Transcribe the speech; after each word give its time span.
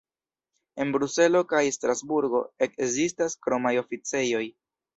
En 0.85 0.93
Bruselo 0.95 1.41
kaj 1.51 1.61
Strasburgo 1.75 2.43
ekzistas 2.69 3.39
kromaj 3.47 3.77
oficejoj. 3.87 4.45